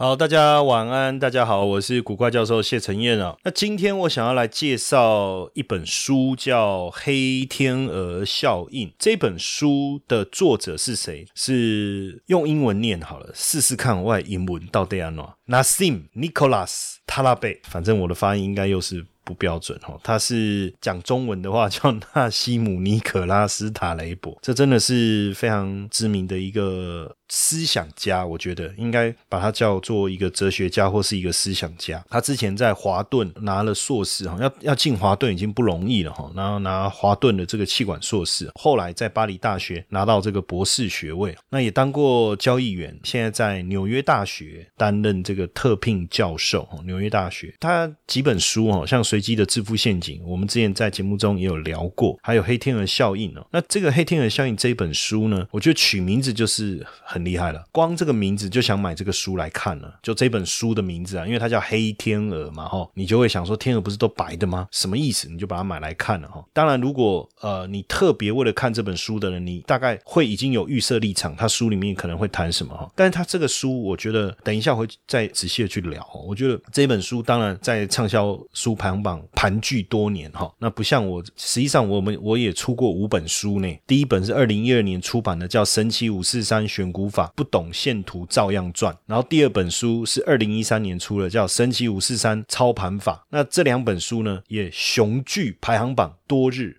[0.00, 3.36] 好，大家晚安，大家好，我是古怪教授谢承彦啊。
[3.44, 8.88] 那今天我想要来介绍一本书，叫《黑天鹅效应》。
[8.98, 11.26] 这本书的作者是谁？
[11.34, 19.04] 是用英文念好了，试试看外英文到底安哪？Nassim Nicholas Talabe，反正我的发音应该又是。
[19.24, 32.04] 不标准哈，他是讲中文的话叫纳西姆尼可拉斯塔雷伯， 这真的是非常知名的一个思想家，我觉得应该把他叫做一个哲学家或是一个思想家。
[32.08, 46.68] 他之前在华顿拿了硕士哈，要要进华顿已经不容易了哈，然后拿华顿的这个气管硕士，后来在巴黎大学拿到这个博士学位，那也当过交易员，现在在纽约大学担任这个特聘教授。
[46.84, 53.44] 纽约大学他几本书哦，像随机的致富陷阱，我们之前在节目中也有聊过，还有黑天鹅效应哦。
[53.50, 59.98] 那这个黑天鹅效应这一本书呢，我觉得取名字就是很厉害了，光这个名字就想买这个书来看了。
[60.00, 64.68] 就这本书的名字啊，因为它叫黑天鹅嘛，哈，你就会想说天鹅不是都白的吗？
[64.70, 65.28] 什么意思？
[65.28, 66.44] 你就把它买来看了哈。
[66.52, 72.88] 当然，如果呃你特别为了看这本书的人，你大概会已经有预设立场，他书里面可能会谈什么哈。
[72.94, 76.08] 但是他这个书，我觉得等一下会再仔细的去聊。
[76.24, 79.22] 我觉得这本书当然在畅销书排行榜。
[79.32, 83.78] 盘踞多年哈，那不像我，实际上我们我也出过五本书呢。
[83.86, 88.94] 第一本是二零一二年出版的，叫《神奇五四三选股法》，不懂线图照样赚。
[89.06, 93.12] 然后第二本书是二零一三年出的，叫《神奇五四三操盘法》。
[93.30, 96.76] 那这两本书呢，也雄踞排行榜多日。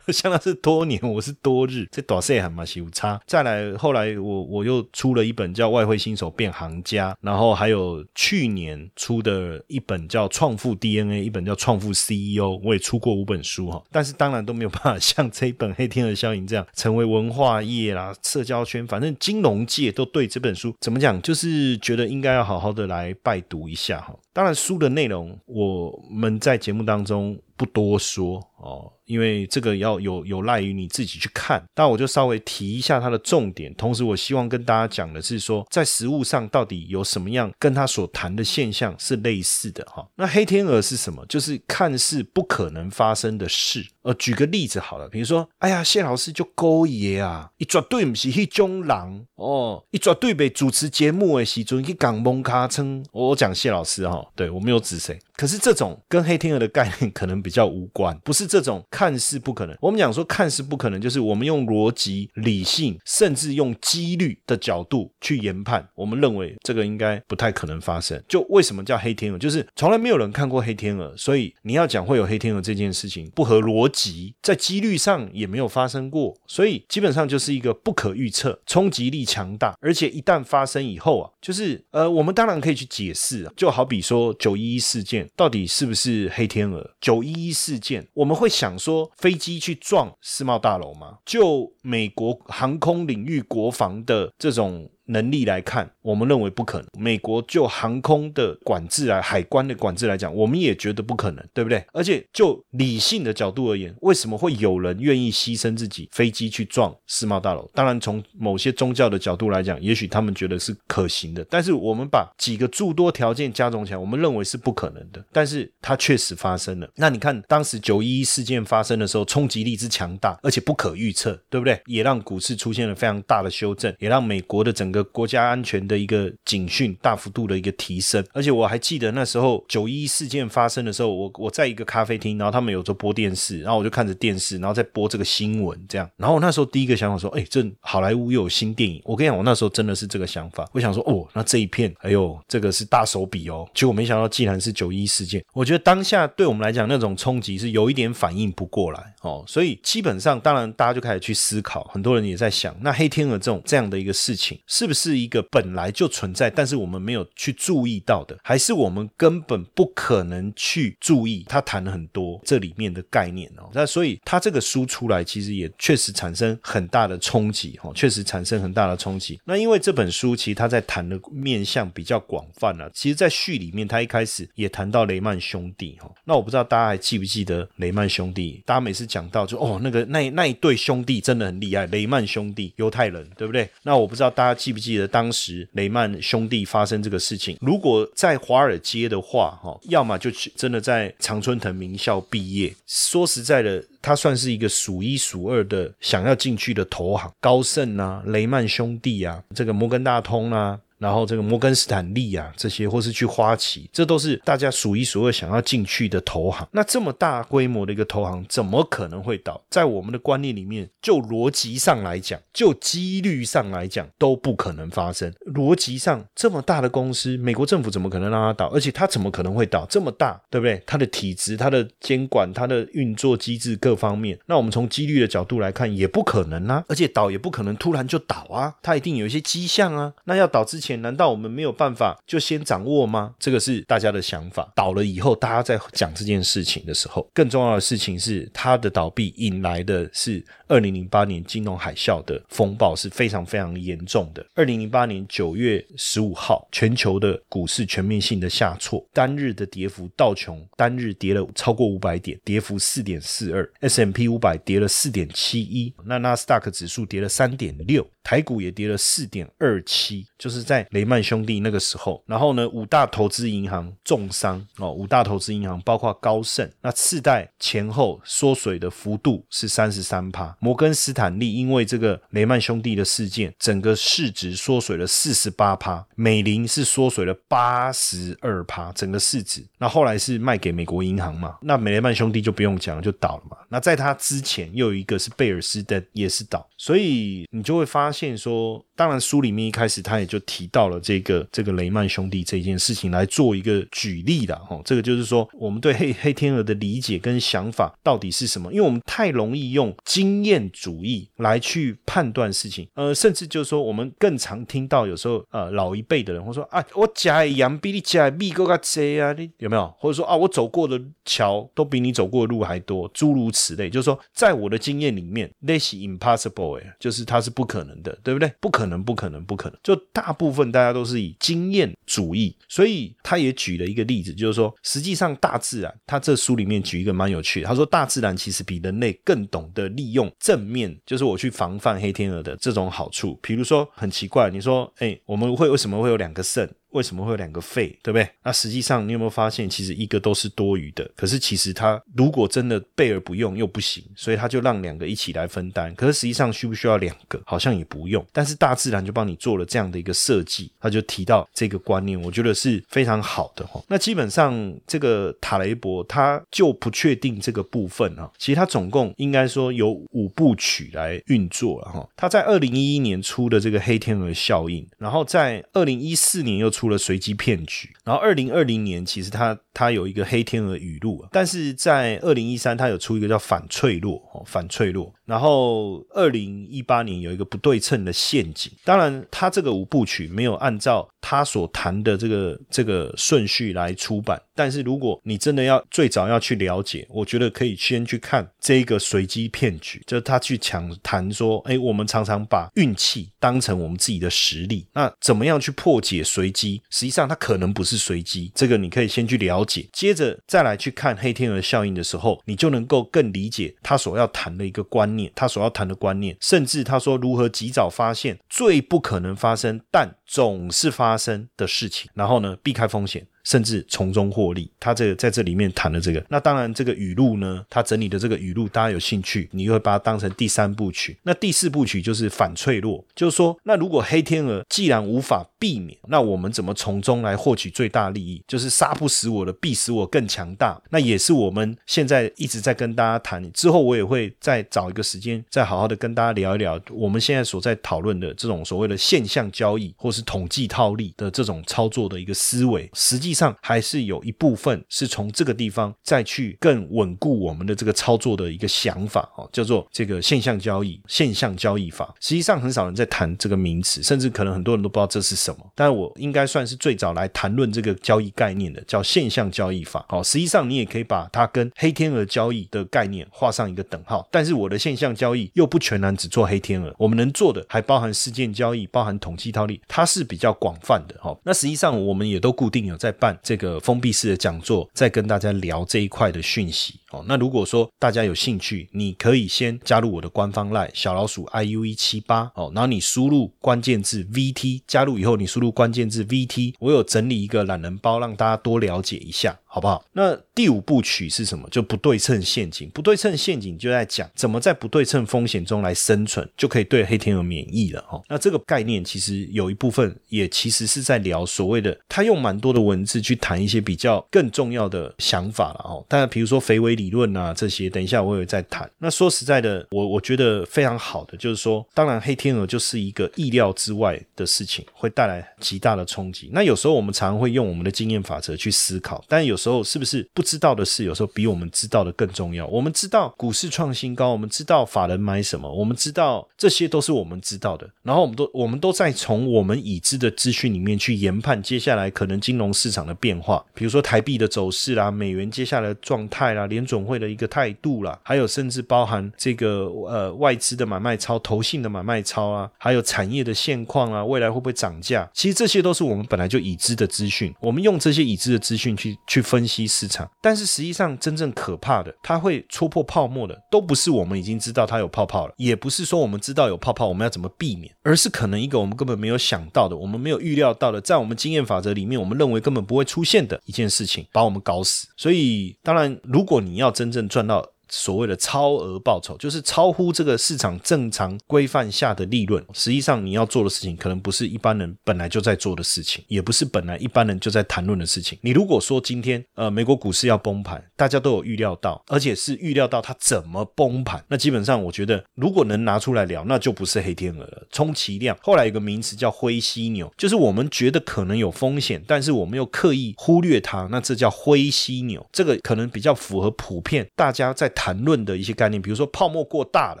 [0.12, 3.20] 相当是多年，我是多日，这短线还蛮有差。
[3.26, 13.82] 再来，后来我我又出了一本叫《外汇新手变行家》，然后还有去年出的一本叫《创富 DNA》，一本叫《创富 CEO》，我也出过五本书哈。
[13.90, 24.14] 但是当然都没有办法像这一本《黑天鹅效应》这样成为文化业啦、社交圈，反正金融界都对这本书怎么讲，就是觉得应该要好好的来拜读一下哈。
[24.34, 28.90] 当然，书的内容我们在节目当中不多说哦。
[29.04, 33.70] 因为这个要有有赖于你自己去看，但我就稍微提一下它的重点。
[33.74, 40.08] 同时，我希望跟大家讲的是说，在实物上到底有什么样跟他所谈的现象是类似的哈。
[40.14, 41.22] 那黑天鹅是什么？
[41.26, 43.86] 就是看似不可能发生的事。
[44.00, 53.04] 呃，举个例子好了，比如说，哎呀，谢老师就勾爷啊，一绝对不是一种人哦，一绝对被主持节目的时阵去讲蒙卡称。
[53.12, 55.18] 我讲谢老师哈，对我没有指谁。
[55.36, 58.84] 可是这种跟黑天鹅的概念可能比较无关，不是这种。
[58.90, 68.22] 看似不可能，我们讲说看似不可能，就是我们用逻辑、理性，甚至用几率的角度去研判，我们认为这个应该不太可能发生。
[68.28, 69.38] 就为什么叫黑天鹅？
[69.38, 86.88] 就是从来没有人看过黑天鹅，所以你要讲会有黑天鹅这件事情不合逻辑，在几率上也没有发生过，所以基本上就是一个不可预测、冲击力强大，而且一旦发生以后啊，就是呃，我们当然可以去解释啊，就好比说说九一一事件到底是不是黑天鹅？
[87.00, 88.74] 九一一事件我们会想。
[88.84, 91.16] 说飞机去撞世贸大楼吗？
[91.24, 94.90] 就美国航空领域国防的这种。
[95.06, 96.86] 能力来看，我们认为不可能。
[96.98, 101.84] 美国就航空的管制来，海关的管制来讲，我们也觉得不可能，对不对？
[101.92, 107.68] 而且就理性的角度而言，为什么会有人愿意牺牲自己飞机去撞世贸大楼？
[107.74, 111.44] 当然，从某些宗教的角度来讲，也许他们觉得是可行的。
[111.50, 115.24] 但是我们把几个诸多条件加总起来，我们认为是不可能的。
[115.32, 116.88] 但是它确实发生了。
[116.96, 121.80] 那你看，当时九一一事件发生的时候，冲击力之强大，而且不可预测，对不对？
[121.86, 139.02] 也让股市出现了非常大的修正，也让美国的整个国家安全的一个警讯大幅度的一个提升，而且我还记得那时候九一事件发生的时候，我我在一个咖啡厅，然后他们有在播电视，然后我就看着电视，然后再播这个新闻，这样，然后我那时候第一个想法说，哎，这好莱坞又有新电影。
[139.04, 143.68] 我跟你讲，我那时候真的是这个想法，我想说，哦，那这一片，哎呦，这个是大手笔哦。
[143.74, 154.83] 结果没想到，既然是九一事件，我觉得当下对我们来讲那种冲击是有一点反应不过来哦，所以基本上，当然大家就开始去思考，很多人也在想，那黑天鹅这种这样的一个事情是。
[154.84, 161.42] 是不是一个本来就存在，但是我们没有去注意到的，还是我们根本不可能去注意？
[161.48, 169.40] 他谈了很多这里面的概念哦，那所以他这个书出来，其实也确实产生很大的冲击哦，确实产生很大的冲击。
[169.46, 178.62] 那因为这本书其实他在谈的面向比较广泛了，其实，在序里面他一开始也谈到雷曼兄弟哈，那我不知道大家还记不记得雷曼兄弟？
[178.66, 183.66] 大家每次讲到就哦，那个那那一对兄弟真的很厉害，雷曼兄弟，犹太人，对不对？
[183.82, 187.56] 那我不知道大家记不记得当时雷曼兄弟发生这个事情？
[187.60, 192.74] 如果在华尔街的话，哈，要么就真的在常春藤名校毕业。
[192.86, 200.80] 说实在的，他算是一个数一数二的想要进去的投行，高盛啊，雷曼兄弟啊，这个摩根大通啊。
[200.98, 206.66] 然后这个摩根斯坦利啊，这些或是去花旗，这都是大家数一数二想要进去的投行。
[206.72, 209.60] 那这么大规模的一个投行，怎么可能会倒？
[209.68, 215.30] 在我们的观念里面，就逻辑上来讲，就几率上来讲，都不可能发生。
[215.54, 218.68] 逻辑上，这么大的公司，美国政府怎么可能让它倒？
[218.68, 219.84] 而且它怎么可能会倒？
[219.86, 220.80] 这么大，对不对？
[220.86, 226.82] 它的体制、它的监管、它的运作机制各方面，那我们从几率的角度来看，也不可能啊。
[226.88, 230.12] 而且倒也不可能突然就倒啊，它一定有一些迹象啊。
[230.24, 230.83] 那要倒之前。
[231.00, 233.34] 难道我们没有办法就先掌握吗？
[233.38, 234.70] 这个是大家的想法。
[234.76, 244.44] 倒了以后，大家在讲这件事情的时候，更重要的事情是，它的倒闭引来的是二零零八年金融海啸的风暴是非常非常严重的。
[244.54, 258.06] 二零零八年九月十五号，全球的股市全面性的下挫，单日的跌幅，道琼单日跌了超过五百点，跌幅四点四二；S M P 五百跌了四点七一，那纳斯达克指数跌了三点六。
[258.24, 262.20] 台股也跌了四点二七，就是在雷曼兄弟那个时候。
[262.26, 270.56] 然后呢，五大投资银行重伤哦，五大投资银行包括高盛，那次贷前后缩水的幅度是三十三趴。
[270.58, 276.04] 摩根斯坦利因为这个雷曼兄弟的事件，整个市值缩水了四十八趴。
[276.14, 279.62] 美林是缩水了八十二趴，整个市值。
[279.78, 281.58] 那后来是卖给美国银行嘛？
[281.60, 283.58] 那美雷曼兄弟就不用讲，就倒了嘛。
[283.74, 286.64] 那在他之前又有一个是贝尔斯登，也是岛。
[286.76, 294.80] 所以你就会发现说，当然书里面一开始他也就提到了这个这个雷曼兄弟这件事情来做一个举例的哈。
[294.84, 298.72] 这个就是说，我们对黑黑天鹅的理解跟想法到底是什么？
[298.72, 309.92] 因为我们太容易用经验主义来去判断事情，呃，甚至就是说，我们更常听到有时候呃老一辈的人会说啊，我假羊比你假米更加多啊，你有没有？
[309.98, 313.88] 或者说啊，我走过的桥都比你走过的路还多，诸如此类。
[313.88, 316.74] 就是说，在我的经验里面，this impossible。
[316.98, 318.52] 就是它是不可能的，对不对？
[318.60, 319.78] 不可能，不可能，不可能。
[319.82, 333.38] 就大部分大家都是以经验主义，所以他也举了一个例子，就是说，实际上大自然，他这书里面举一个蛮有趣的，他说大自然其实比人类更懂得利用正面，就是我去防范黑天鹅的这种好处。
[333.42, 336.68] 比如说，很奇怪，你说，哎，我们会为什么会有两个肾？
[336.94, 338.28] 为什么会有两个肺，对不对？
[338.44, 341.08] 那实际上你有没有发现，其实一个都是多余的。
[341.16, 345.92] 可是其实它如果真的备而不用又不行，所以他就让两个一起来分担。
[345.96, 348.24] 可是实际上需不需要两个，好像也不用。
[348.32, 353.82] 但是大自然就帮你做了这样的一个设计，他就提到这个观念，我觉得是非常好的哈。
[353.88, 358.30] 那基本上这个塔雷博他就不确定这个部分啊。
[358.38, 362.08] 其实他总共应该说有五部曲来运作了哈。
[362.14, 366.83] 他在二零一一年出的这个黑天鹅效应，然后在二零一四年又出。
[366.84, 378.70] 出了随机骗局，然后二零二零年其实他他有一个黑天鹅语录，但是在二零一三他有出一个叫反脆弱哦反脆弱，然后二零一八年有一个不对称的陷阱。
[378.84, 384.38] 当然，他这个五部曲没有按照他所谈的这个这个顺序来出版。
[384.54, 396.80] 但是如果你真的要最早要去了解，我觉得可以先去看这个随机骗局，就是他去抢谈说，哎，我们常常把运气当成我们自己的实力，那怎么样去破解随机？
[396.90, 413.26] 实际上它可能不是随机，这个你可以先去了解，接着再来去看黑天鹅效应的时候，你就能够更理解他所要谈的一个观念，他所要谈的观念，甚至他说如何及早发现最不可能发生但总是发生的事情，然后呢，避开风险。
[413.44, 421.16] 甚至从中获利，他这个在这里面谈的这个，那当然这个语录呢，他整理的这个语录，大家有兴趣，你会把它当成第三部曲。
[421.22, 428.42] 那第四部曲就是反脆弱，就是说，那如果黑天鹅既然无法避免，那我们怎么从中来获取最大利益？
[428.48, 430.80] 就是杀不死我的，必使我更强大。
[430.90, 443.33] 那也是我们现在一直在跟大家谈，之后我也会再找一个时间，再好好的跟大家聊一聊，我们现在所在讨论的这种所谓的现象交易或是统计套利的这种操作的一个思维，实际。
[443.34, 452.14] 上还是有一部分是从这个地方再去更稳固我们的这个操作的一个想法哦，叫做这个现象交易、现象交易法。
[452.20, 455.58] 实际上很少人在谈这个名词，甚至可能很多人都不知道这是什么。
[455.74, 460.04] 但我应该算是最早来谈论这个交易概念的，叫现象交易法。
[460.08, 464.26] 好，实际上你也可以把它跟黑天鹅交易的概念画上一个等号。
[464.30, 471.14] 但是我的现象交易又不全然只做黑天鹅，我们能做的还包含事件交易、包含统计套利，它是比较广泛的。
[471.20, 477.00] 好，那实际上我们也都固定有在办这个封闭式的讲座，再跟大家聊这一块的讯息。
[477.14, 489.58] 哦，那如果说大家有兴趣，你可以先加入我的官方 line 小老鼠 iu 一七八哦，然后你输入关键字 vt，加入以后你输入关键字 vt，我有整理一个懒人包，让大家多了解一下。
[489.74, 490.04] 好不好？
[490.12, 491.68] 那第五部曲是什么？
[491.68, 492.88] 就不对称陷阱。
[492.90, 498.22] 不对称陷阱就在讲怎么在不对称风险中来生存，就可以对黑天鹅免疫了哦。
[498.28, 506.06] 那这个概念其实有一部分也其实是在聊所谓的，他用蛮多的文字去谈一些比较更重要的想法了哦。
[506.08, 508.88] 当然，比如说肥尾理理论啊这些，等一下我也在谈。
[508.98, 516.48] 那说实在的，我我觉得非常好的就是说，当然黑天鹅就是一个意料之外的事情，会带来极大的冲击。
[516.52, 519.56] 那有时候我们常会用我们的经验法则去思考，但有。
[519.64, 522.66] 时候是不是不知道的事，有时候比我们知道的更重要？
[522.66, 527.88] 我们知道股市创新高，我们知道法人买什么，我们知道这些都是我们知道的。
[528.02, 545.28] 然后我们都我们都在从我们已知的资讯里面去研判接下来可能金融市场的变化，比如说台币的走势啦，美元接下来的状态啦，连总会的一个态度啦，还有甚至包含这个呃外资的买卖超、投信的买卖超啊，还有产业的现况啊，未来会不会涨价？
[545.32, 549.44] 其实这些都是我们本来就已知的资讯，我们用这些已知的资讯去去。
[549.54, 565.06] 分析市场，但是实际上真正可怕的，它会戳破泡沫的，都不是我们已经知道它有泡泡了，也不是说我们知道有泡泡，我们要怎么避免，而是可能一个我们根本没有想到的，我们没有预料到的，在我们经验法则里面，我们认为根本不会出现的一件事情，把我们搞死。
[565.14, 567.73] 所以，当然，如果你你要真正赚到。
[567.94, 572.62] 所谓的超额报酬，就是超乎这个市场正常规范下的利润。
[572.72, 578.36] 实际上，你要做的事情，可能不是一般人本来就在做的事情，也不是本来一般人就在谈论的事情。
[578.42, 595.24] 你如果说今天呃美国股市要崩盘，大家都有预料到，而且是预料到它怎么崩盘，那基本上我觉得，如果能拿出来聊，那就不是黑天鹅了，充其量后来有个名词叫灰犀牛，就是我们觉得可能有风险，但是我们又刻意忽略它，那这叫灰犀牛。
[595.30, 597.83] 这个可能比较符合普遍大家在谈。
[597.84, 600.00] 谈论的一些概念，比如说泡沫过大了，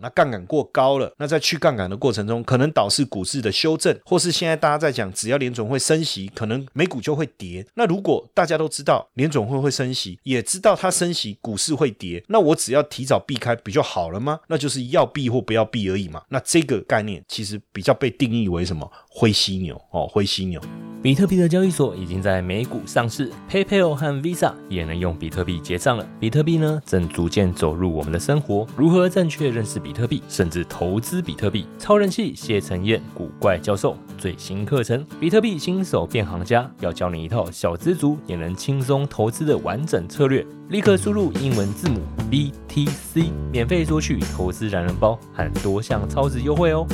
[0.00, 7.66] 那杠杆过高了，那在去杠杆的过程中，可能导致股市的修正，或是现在大家在讲，只要联总会升息，可能美股就会跌。
[7.74, 14.38] 那如果大家都知道联总会会升息，也知道它升息，股市会跌，那我只要提早避开，不就好了吗？
[14.46, 16.22] 那就是要避或不要避而已嘛。
[16.28, 18.88] 那这个概念其实比较被定义为什么？
[19.14, 20.60] 灰犀牛哦，灰犀牛。
[21.02, 26.06] 比特币的交易所已经在美股上市，PayPal 和 Visa 也能用比特币结账了。
[26.20, 28.64] 比特币呢，正逐渐走入我们的生活。
[28.76, 31.66] 如何正确认识比特币，甚至投资比特币？
[31.76, 40.46] 超人气谢承彦古怪教授最新课程《比特币新手变行家》，要教你一套小资族也能轻松投资的完整策略。
[40.68, 41.98] 立刻输入英文字母
[42.30, 46.86] BTC，免费索取投资懒人包和多项超值优惠哦。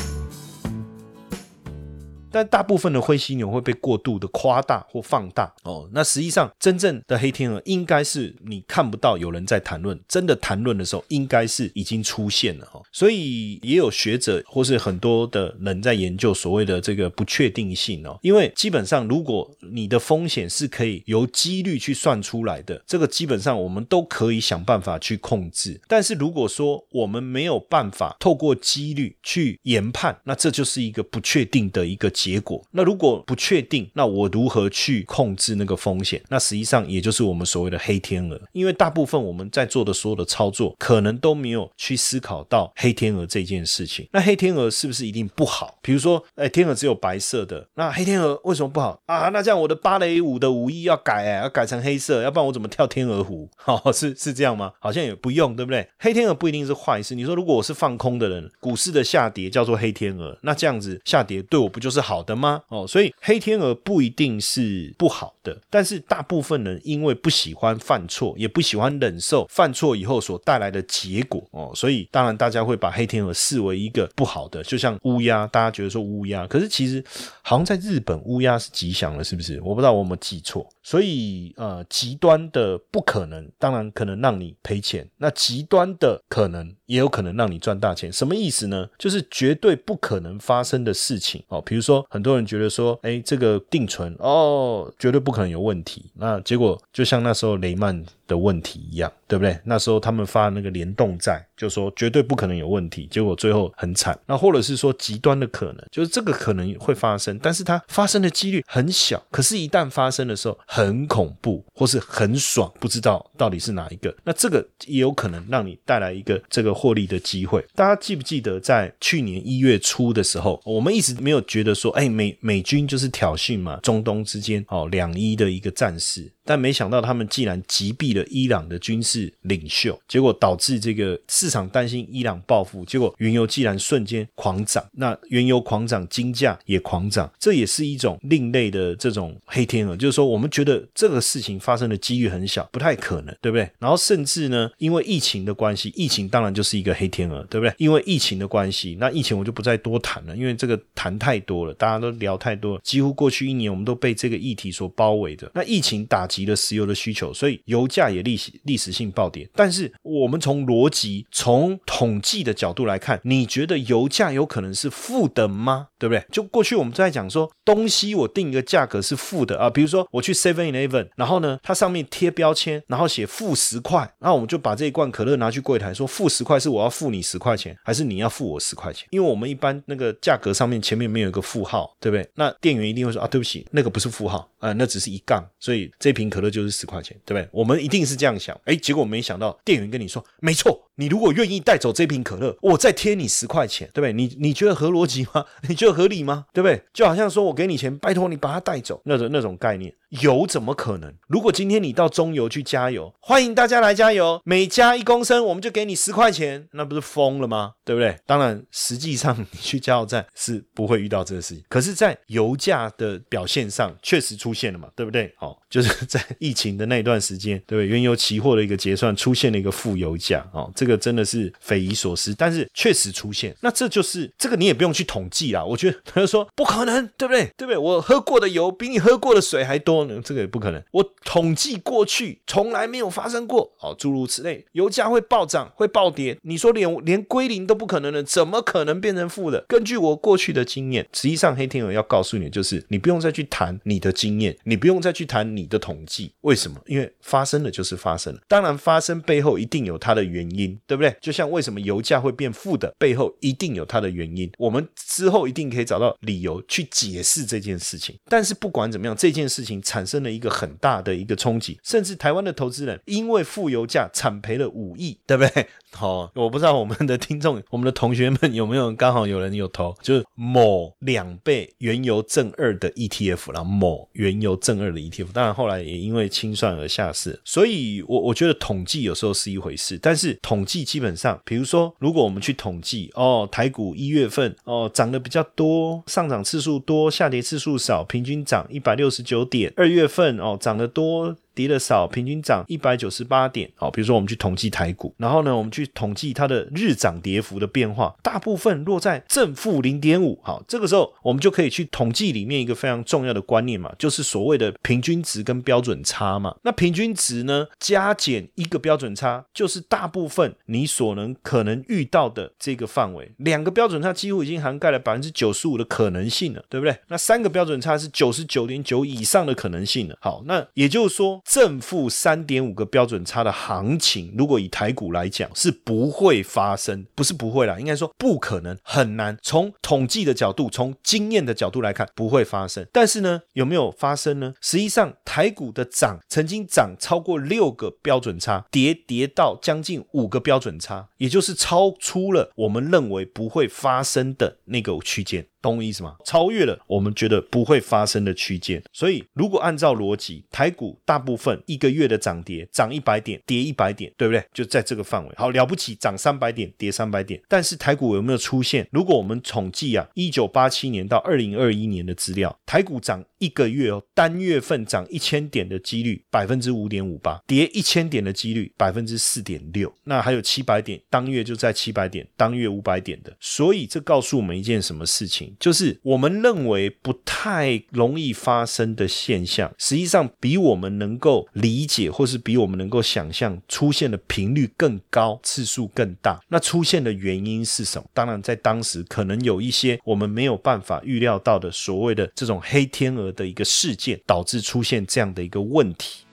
[2.30, 5.88] 但大部分的灰犀牛会被过度的夸大或放大哦。
[5.92, 12.80] 那实际上，真正的黑天鹅应该是你看不到有人在谈论，真的谈论的时候，应该是已经出现了哈。
[12.92, 18.18] 所以也有学者或是很多的人在研究所谓的这个不确定性哦。
[18.22, 25.80] 因为基本上，如果你的风险是可以由几率去算出来的，这个基本上我们都可以想办法去控制。
[25.88, 32.12] 但是如果说我们没有办法透过几率去研判，那这就是一个不确定的一个。
[32.18, 36.20] 结果，那如果不确定，那我如何去控制那个风险？
[36.28, 44.08] 那实际上也就是我们所谓的黑天鹅，因为大部分我们在做的所有的操作，可能都没有去思考到黑天鹅这件事情。
[44.10, 45.78] 那黑天鹅是不是一定不好？
[45.80, 49.28] 比如说，哎，天鹅只有白色的，那黑天鹅为什么不好啊？
[49.28, 53.48] 那这样我的芭蕾舞的舞衣要改哎，要改成黑色，要不然我怎么跳天鹅湖？
[53.66, 54.72] 哦，是是这样吗？
[54.80, 55.88] 好像也不用，对不对？
[56.00, 57.14] 黑天鹅不一定是坏事。
[57.14, 62.07] 你说如果我是放空的人，股市的下跌叫做黑天鹅，那这样子下跌对我不就是？
[62.08, 62.62] 好的吗？
[62.68, 77.04] 哦，所以黑天鹅不一定是不好的，但是大部分人因为不喜欢犯错，也不喜欢忍受犯错以后所带来的结果哦，所以当然大家会把黑天鹅视为一个不好的，就像乌鸦，大家觉得说乌鸦，可是其实
[77.42, 79.60] 好像在日本乌鸦是吉祥的，是不是？
[79.60, 80.66] 我不知道我有没有记错。
[80.82, 88.12] 所以呃，极端的不可能，当然可能让你赔钱；那极端的可能也有可能让你赚大钱。
[88.12, 88.88] 什么意思呢？
[88.98, 91.62] 就是绝对不可能发生的事情哦。
[91.62, 96.06] 比如说，很多人觉得说，哎，这个定存哦，绝对不可能有问题。
[96.16, 98.04] 那结果就像那时候雷曼。
[98.28, 99.58] 的问题一样，对不对？
[99.64, 104.16] 那时候他们发那个联动债，就说绝对不可能有问题，结果最后很惨。
[104.26, 109.20] 那或者是说极端的可能，就是这个可能会发生，但是它发生的几率很小。
[109.30, 114.14] 可是，一旦发生的时候，很恐怖，或是很爽，不知道到底是哪一个。
[114.22, 117.64] 那这个也有可能让你带来一个这个获利的机会。
[117.74, 126.30] 大家记不记得在去年一月初的时候，我们一直没有觉得说，哎，美美军就是挑衅嘛，中东之间哦两伊的一个战事。
[126.44, 134.84] 但没想到，他们竟然击毙了伊朗的军事领袖，结果导致这个市场担心伊朗报复，结果原油既然瞬间狂涨。
[134.92, 139.96] 那原油狂涨，金价也狂涨，这也是一种另类的这种黑天鹅。
[139.96, 143.70] 就是说，我们觉得这个事情发生的几率很小，不太可能，对不对？
[143.78, 147.72] 然后甚至呢，因为疫情的关系，疫情当然就是一个黑天鹅，对不对？
[147.76, 155.50] 因为疫情的关系，那疫情我就不再多谈了，因为这个谈太多了，大家都聊太多了，几乎过去一年我们都被这个议题所包围着。
[155.54, 156.38] 那疫情打击。
[156.48, 159.48] 了石油的需求，所以油价也历史历史性暴跌。
[159.54, 165.88] 但是我们从逻辑、从统计的角度来看，你觉得油价有可能是负的吗？
[165.98, 166.24] 对不对？
[166.30, 179.06] 就过去我们在讲说，东西我定一个价格是负的啊，比如说我去 Seven Eleven，然后呢，它上面贴标签，然后写负十块，那我们就把这一罐可乐拿去柜台说，负十块是我要付你十块钱，还是你要付我十块钱？
[179.10, 182.28] 因为我们一般那个价格上面前面没有一个负号，对不对？
[182.34, 187.48] 那店员一定会说啊，对不起，那个不是负号啊，那只是一杠，所以这瓶可乐就是十块钱，对不对？
[187.52, 190.87] 我们一定是这样想，哎，结果没想到店员跟你说，没错。
[191.00, 194.12] 你如果愿意带走这瓶可乐，我再贴你十块钱，对不对？
[194.12, 195.44] 你你觉得合逻辑吗？
[195.68, 196.46] 你觉得合理吗？
[196.52, 196.82] 对不对？
[196.92, 199.94] 就好像说我给你钱，拜托你把它带走，那种那种概念。
[200.22, 201.14] 油怎么可能？
[201.28, 207.74] 如果今天你到中油去加油，欢迎大家来加油，每加一公升我们就给你十块钱，那不是疯了吗？
[207.84, 208.18] 对不对？
[208.26, 215.32] 当然，实际上你去加油站 是不会遇到这个事情，可是，在油价的表现上确实出现了嘛，对不对？
[215.36, 217.86] 好，就是在疫情的那段时间，对不对？
[217.86, 223.54] 原油期货的一个结算出现了一个负油价，哦，这这个真的是匪夷所思，但是确实出现。
[223.60, 227.44] 那这就是这个你也不用去统计啦，我觉得他就说不可能，对不对？
[227.58, 227.76] 对不对？
[227.76, 230.18] 我喝过的油比你喝过的水还多呢。
[230.24, 239.62] 这个也不可能，我统计过去从来没有发生过，好，诸如此类，油价会暴涨会暴跌，你说连连归零都不可能的，怎么可能变成负的？
[239.68, 246.80] 根据我过去的经验，实际上黑天鹅要告诉你，就是你不用再去谈你的经验，你不用再去谈你的统计，为什么？
[246.86, 251.16] 因为发生了就是发生了，当然发生背后一定有它的原因，对不对？
[251.20, 258.16] 就像为什么油价会变负的，背后一定有它的原因，我们之后一定可以找到理由去解释这件事情。
[258.28, 259.78] 但是不管怎么样，这件事情。
[259.88, 265.66] 产生了一个很大的一个冲击，甚至台湾的投资人因为负油价惨赔了五亿，对不对？
[265.92, 277.40] 好，我不知道我们的听众、我们的同学们有没有刚好有人有投，就是某两倍原油正二的 ETF，然后某原油正二的 ETF，当然后来也因为清算而下市。
[277.44, 289.72] 所以，我我觉得统计有时候是一回事，但是统计基本上，比如说，如果我们去统计哦，台股一月份哦涨得比较多，上涨次数多，下跌次数少，平均涨一百六十九点。
[289.76, 291.34] 二月份哦，涨得多。
[291.58, 293.68] 跌的少，平均涨一百九十八点。
[293.74, 300.38] 好，比如说我们去统计台股，然后呢，我们去统计它的日涨跌幅的变化，大部分落在正负零点五。
[300.44, 306.54] 好，这个时候我们就可以去统计里面一个非常重要的观念嘛，就是所谓的平均值跟标准差嘛。
[306.62, 313.32] 那平均值呢，加减一个标准差，就是大部分你所能可能遇到的这个范围。
[313.38, 316.96] 两个标准差几乎已经涵盖了百分之九十五的可能性了，对不对？
[317.08, 320.16] 那三个标准差是九十九点九以上的可能性了。
[320.20, 321.42] 好，那也就是说。
[321.48, 329.38] 正负三点五个标准差的行情，如果以台股来讲，是不会发生，不是不会啦，应该说不可能，很难。
[329.42, 332.86] 从统计的角度，从经验的角度来看，不会发生。
[332.92, 334.52] 但是呢，有没有发生呢？
[334.60, 345.46] 实际上，台股的涨曾经涨超过六个标准差，跌跌到将近五个标准差，也就是超出了我们认为不会发生的那个区间。
[345.60, 346.16] 懂我意思吗？
[346.24, 354.44] 超越了我们觉得不会发生的区间，所以如果按照逻辑，台股大部分一个月的涨跌，涨一百点，跌一百点，对不对？
[354.52, 355.34] 就在这个范围。
[355.36, 357.40] 好了不起，涨三百点，跌三百点。
[357.48, 358.86] 但是台股有没有出现？
[358.90, 369.92] 如果我们统计啊，一九八七年到二零二一年的资料，台股涨一个月哦，单月份涨一千点的几率百分之五点五八，跌一千点的几率百分之四点六。
[370.04, 373.36] 那还有七百点，当月就在七百点，当月五百点的。
[373.40, 375.54] 所以这告诉我们一件什么事情？
[375.58, 386.40] 就是我们认为不太容易发生的现象，实际上比我们能够理解，或是比我们能够想象出现的频率更高，次数更大。
[386.48, 388.08] 那出现的原因是什么？
[388.12, 396.24] 当然，在当时可能有一些我们没有办法预料到的所谓的这种黑天鹅的一个事件，导致出现这样的一个问题。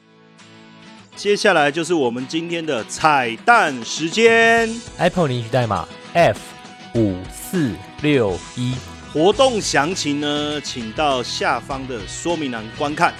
[1.15, 6.39] 接下来就是我们今天的彩蛋时间，Apple 领取代码 F
[6.95, 8.73] 五四六一，
[9.13, 13.13] 活动详情呢，请到下方的说明栏观看。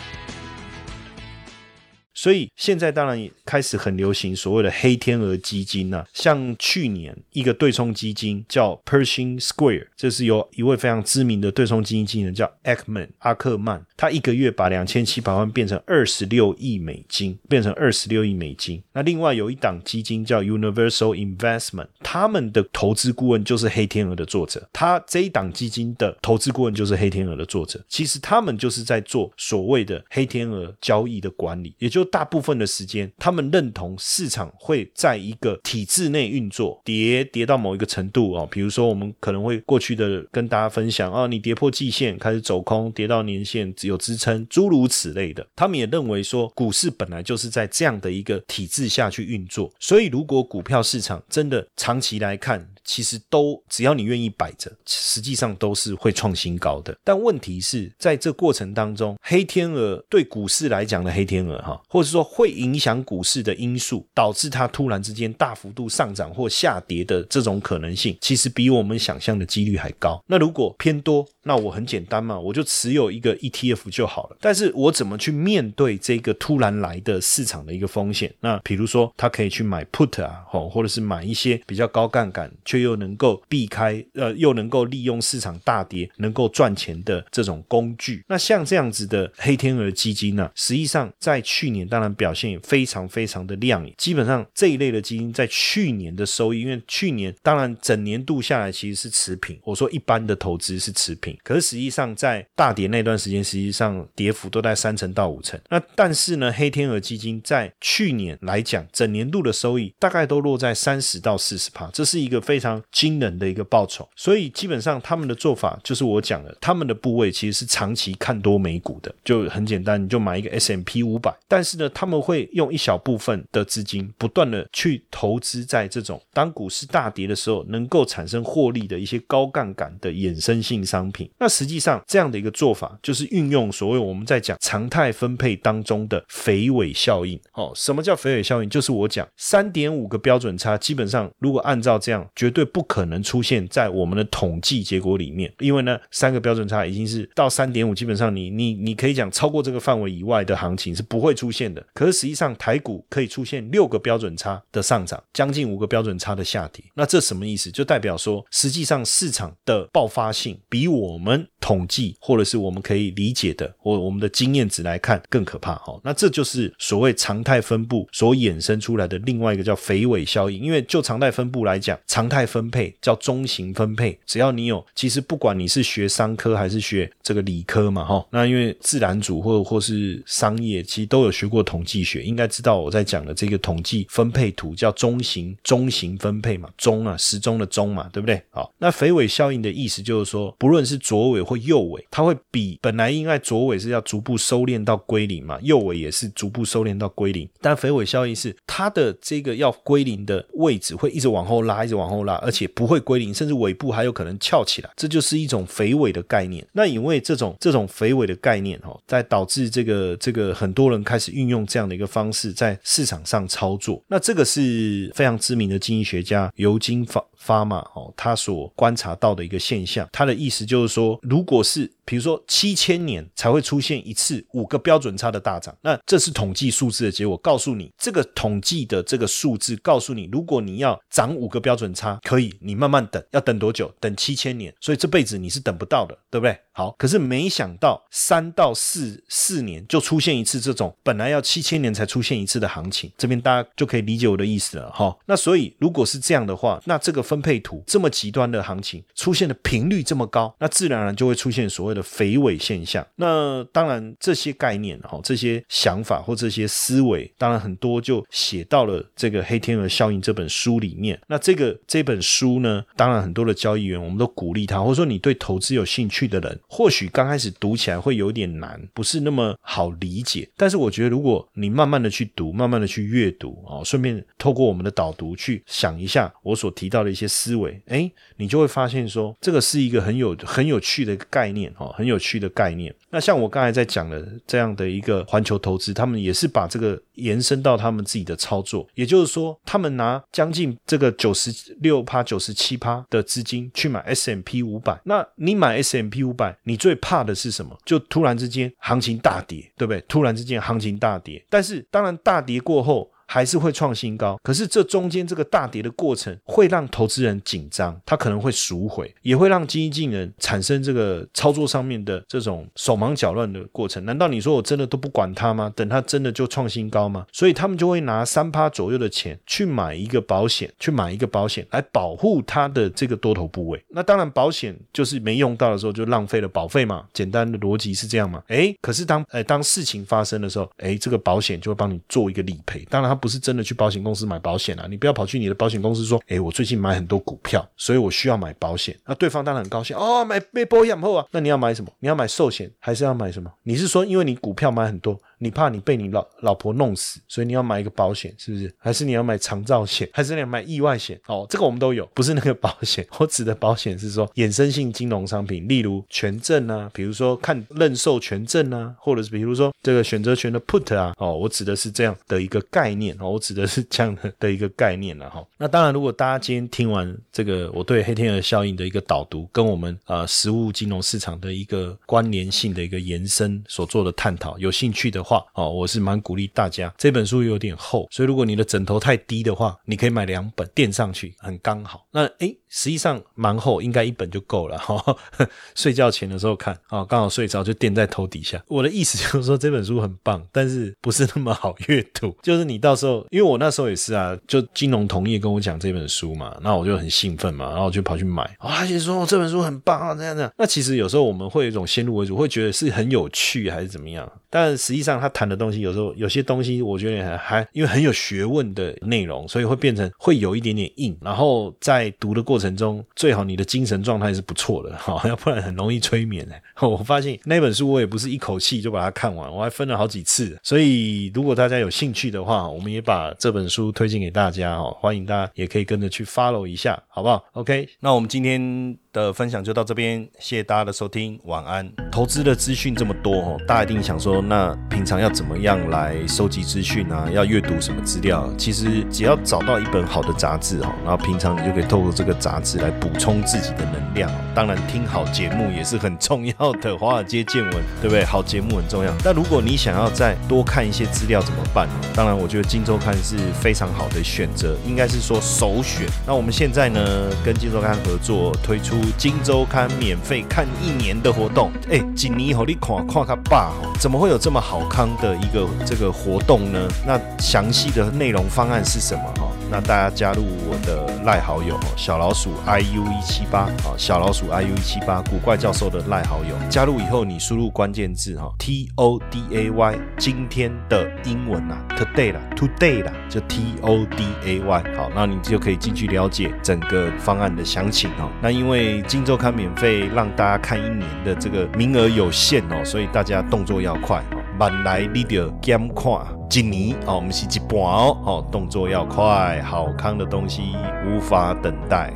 [2.14, 18.82] 所以现在当然也开始很流行所谓的黑天鹅基金啊，像去年一个对冲基金叫 Pershing Square，这是由一位非常知名的对冲基金经理人叫 Ackman 阿克曼，他一个月把两千七百万变成二十六亿美金，变成二十六亿美金。
[18.94, 27.84] 那另外有一档基金叫 Universal Investment，他们的投资顾问就是黑天鹅的作者，他这一档基金的投资顾问就是黑天鹅的作者。
[27.88, 32.06] 其实他们就是在做所谓的黑天鹅交易的管理，也就。
[32.06, 45.46] 大部分的时间，他们他们认同市场会在一个体制内运作，跌跌到某一个程度哦，比如说我们可能会过去的跟大家分享啊，你跌破季线开始走空，跌到年线只有支撑，诸如此类的。
[45.54, 56.96] 他们也认为说，股市本来就是在这样的一个体制下去运作，所以如果股票市场真的长期来看，其实都只要你愿意摆着，实际上都是会创新高的。
[57.04, 70.24] 但问题是在这过程当中，黑天鹅对股市来讲的黑天鹅哈，或者说会影响股市的因素，导致它突然之间大幅度上涨或下跌的这种可能性，其实比我们想象的几率还高。
[70.28, 74.38] 那如果偏多，那我很简单嘛，我就持有一个 ETF 就好了。
[74.40, 78.32] 但是我怎么去面对这个突然来的市场的一个风险？
[78.42, 82.52] 那比如说，他可以去买 put 啊，吼，或者是买一些比较高杠杆。
[82.76, 88.24] 却又能够避开，呃，又能够利用市场大跌能够赚钱的这种工具。
[88.28, 93.94] 那像这样子的黑天鹅基金呢，实际上在去年当然表现也非常非常的亮眼。
[93.98, 99.58] 基本上这一类的基金在去年的收益，因为去年当然整年度下来其实是持平。
[99.64, 105.58] 我说一般的投资是持平，可是实际上在大跌那段时间，实际上跌幅都在三成到五成。
[105.70, 112.65] 那但是呢，黑天鹅基金在去年来讲，整年度的收益大概都落在三十到四十帕，这是一个非常。
[112.66, 131.30] 非常惊人的一个报酬，所以基本上他们的做法就是我讲的，他们的部位其实是长期看多美股的，就很简单，你就买一个 S M P 五百，但是呢，他们会用一小部分的资金，不断的去投资在这种当股市大跌的时候，能够产生获利的一些高杠杆的衍生性商品。
[131.38, 137.40] 那实际上这样的一个做法，就是运用所谓我们在讲常态分配当中的肥尾效应。
[137.54, 138.68] 哦，什么叫肥尾效应？
[138.68, 151.86] 就是我讲三点五个标准差，基本上如果按照这样绝对不可能出现在我们的统计结果里面，因为呢，三个标准差已经是到三点五，基本上你你你可以讲超过这个范围以外的行情是不会出现的。
[151.94, 157.70] 可是实际上台股可以出现六个标准差的上涨，将近五个标准差的下跌，那这什么意思？
[157.70, 165.76] 就代表说，实际上市场的爆发性比我们统计或者是我们可以理解的或我们的经验值来看更可怕。
[165.76, 170.62] 哈，那这就是所谓常态分布所衍生出来的另外一个叫肥尾效应。
[170.62, 188.42] 因为就常态分布来讲，常态分配叫中型分配，只要你有，其实不管你是学商科还是学这个理科嘛，哈，那因为自然组或或是商业，其实都有学过统计学，应该知道我在讲的这个统计分配图叫中型中型分配嘛，中啊时钟的钟嘛，对不对？
[188.52, 206.66] 好，那肥尾效应的意思就是说，不论是左尾或右尾，它会比本来应该左尾是要逐步收敛到归零嘛，右尾也是逐步收敛到归零，但肥尾效应是它的这个要归零的位置会一直往后拉，一直往后而且不会归零，甚至尾部还有可能翘起来，这就是一种肥尾的概念。
[206.74, 214.04] 那因为这种这种肥尾的概念哈，在导致这个这个很多人开始运用这样的一个方式在市场上操作。
[214.08, 220.10] 那这个是非常知名的经济学家尤金发发嘛哦，他所观察到的一个现象。
[220.12, 227.38] 他的意思就是说，如果是比如说七千年才会出现一次五个标准差的大涨，那这是统计数字的结果。
[227.38, 233.94] 告诉你这个统计的这个数字，告诉你如果你要涨五个标准差，可以你慢慢等，要等多久？
[234.00, 236.58] 等七千年，所以这辈子你是等不到的，对不对？
[236.76, 245.18] 好，可是没想到三到四四年就出现一次这种本来要七千年才出现一次的行情，这边大家就可以理解我的意思了哈。
[245.26, 251.96] 那所以如果是这样的话，那这个分配图这么极端的行情出现的频率这么高，那自然而然就会出现所谓。
[251.96, 253.08] 的肥尾现象。
[253.16, 261.18] 那当然这些概念哈，这些想法或这些思维，当然很多就写到了这个《黑天鹅效应》这本书里面。
[261.28, 270.46] 那这个这本书呢，当然很多的交易员，我们都鼓励他，或者说你对投资有兴趣的人，或许刚开始读起来会有点难，不是那么好理解。
[270.58, 282.94] 但是我觉得，如果你慢慢的去读，慢慢的去阅读啊，顺便透过我们的导读去想一下我所提到的一些思维，哎，你就会发现说，这个是一个很有很有趣的概念哦，很有趣的概念。
[283.16, 291.50] 那像我刚才在讲的这样的一个环球投资，他们也是把这个延伸到他们自己的操作，也就是说，他们拿将近这个九十
[291.80, 295.00] 六趴、九十七趴的资金去买 S M P 五百。
[295.06, 297.74] 那你买 S M P 五百，你最怕的是什么？
[297.86, 300.04] 就突然之间行情大跌，对不对？
[300.10, 303.10] 突然之间行情大跌，但是当然大跌过后。
[303.28, 314.04] 还是会创新高，可是这中间这个大跌的过程会让投资人紧张，他可能会赎回，也会让基金人产生这个操作上面的这种手忙脚乱的过程。
[314.06, 315.72] 难道你说我真的都不管它吗？
[315.76, 317.26] 等它真的就创新高吗？
[317.32, 323.84] 所以他们就会拿三趴左右的钱去买一个保险，去买一个保险来保护他的这个多头部位。
[323.90, 328.44] 那当然保险就是没用到的时候就浪费了保费嘛，简单的逻辑是这样嘛？
[328.50, 332.86] 哎，可是当哎当事情发生的时候，哎这个保险就会帮你做一个理赔。
[332.88, 333.15] 当然。
[333.16, 334.86] 不是真的去保险公司买保险啊！
[334.90, 341.92] 你不要跑去你的保险公司说：“哎，我最近买很多股票，所以我需要买保险。”那对方当然很高兴哦，买被保险后啊，那你要买什么？
[342.00, 343.52] 你要买寿险还是要买什么？
[343.64, 345.20] 你是说因为你股票买很多？
[345.38, 348.74] 你怕你被你老老婆弄死，所以你要买一个保险，是不是？
[348.78, 351.20] 还是你要买长照险，还是你要买意外险？
[351.28, 353.06] 哦，这个我们都有，不是那个保险。
[353.20, 365.46] 我指的保险是说衍生性金融商品，例如权证啊，比如说看认售权证啊，或者是比如说这个选择权的 put 啊，哦，我指的是这样的一个概念哦，我指的是这样的的一个概念了哈。
[365.58, 375.25] 那当然，如果大家今天听完这个我对黑天鹅效应的一个导读，跟我们呃实物金融市场的一个关联性的一个延伸所做的探讨，有兴趣的。
[375.26, 376.94] 话哦，我是蛮鼓励大家。
[376.98, 382.06] 这本书有点厚，所以如果你的枕头太低的话，你可以买两本垫上去，很刚好。
[382.12, 385.18] 那诶，实际上蛮厚，应该一本就够了哈。
[385.74, 388.64] 睡觉前的时候看啊，刚好睡着就垫在头底下。
[388.68, 392.38] 我的意思就是说这本书很棒，但是不是那么好阅读。
[392.44, 398.44] 就是你到时候，因为我那时候也是啊，就金融同业跟我讲这本书嘛，那我就很兴奋嘛，然后我就跑去买。
[398.60, 400.54] 啊，且说这本书很棒啊，这样这样。
[400.56, 404.32] 那其实有时候我们会有一种先入为主，会觉得是很有趣还是怎么样？
[404.52, 405.15] 但实际上。
[405.20, 411.18] 他谈的东西有时候有些东西，我觉得还还因为很有学问的内容，所以会变成会有一点点硬。
[411.22, 416.48] 然后在读的过程中，最好你的精神状态是不错的，哈， 要不然很容易催眠。
[416.82, 420.58] 我发现那本书我也不是一口气就把它看完，我还分了好几次。
[420.62, 428.98] 所以如果大家有兴趣的话，我们也把这本书推荐给大家，哈，欢迎大家也可以跟着去 follow 一下，好不好？OK，那我们今天。
[429.22, 431.90] 的分享就到这边，谢谢大家的收听，晚安。
[432.12, 437.28] 投资的资讯这么多哦，大家一定想说，那平常要怎么样来收集资讯啊？
[437.32, 438.50] 要阅读什么资料？
[438.58, 444.32] 其实只要找到一本好的杂志哦，然后平常你就可以透过这个杂志来补充自己的能量。
[444.54, 448.24] 当然，听好节目也是很重要的，华尔街见闻，对不对？
[448.24, 449.14] 好节目很重要。
[449.24, 451.88] 但如果你想要再多看一些资料怎么办？
[452.14, 456.06] 当然，我觉得《金周刊》是非常好的选择，应该是说首选。
[456.26, 458.96] 那我们现在呢，跟《金周刊》合作推出。
[459.18, 466.88] 金周刊免费看一年的活动，哎，锦尼好，你看看他爸哦，怎么会有这么好康的一个这个活动呢？
[467.06, 469.48] 那详细的内容方案是什么哈？
[469.72, 483.04] 那大家加入我的赖好友小老鼠 i u 一七八啊，小老鼠 i u 一七八古怪教授的赖好友，加入以后你输入关键字哈 t o d a y 今天的英文啊 today 啦 today
[483.04, 488.30] 啦就 t o d a y 好，那你就可以进去了解整个方案的详情哦。
[488.42, 496.12] 那因为金周刊免费让大家看一年的这个名额有限哦，所以大家动作要快哦，慢来你就减看。
[496.52, 502.14] 一年哦，我们是一半哦，哦，动作要快，好康的东西无法等待。